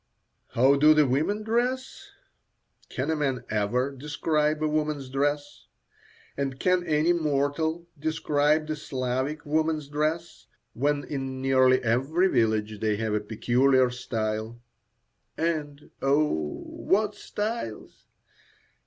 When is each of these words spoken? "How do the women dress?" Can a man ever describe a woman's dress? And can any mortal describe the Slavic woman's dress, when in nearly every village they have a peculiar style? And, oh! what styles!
"How 0.55 0.77
do 0.77 0.95
the 0.95 1.05
women 1.05 1.43
dress?" 1.43 2.09
Can 2.89 3.11
a 3.11 3.15
man 3.15 3.43
ever 3.51 3.91
describe 3.91 4.63
a 4.63 4.67
woman's 4.67 5.11
dress? 5.11 5.67
And 6.35 6.59
can 6.59 6.83
any 6.87 7.13
mortal 7.13 7.85
describe 7.99 8.65
the 8.65 8.75
Slavic 8.75 9.45
woman's 9.45 9.87
dress, 9.87 10.47
when 10.73 11.03
in 11.03 11.39
nearly 11.39 11.83
every 11.83 12.29
village 12.29 12.79
they 12.79 12.95
have 12.97 13.13
a 13.13 13.19
peculiar 13.19 13.91
style? 13.91 14.59
And, 15.37 15.91
oh! 16.01 16.63
what 16.65 17.13
styles! 17.13 18.07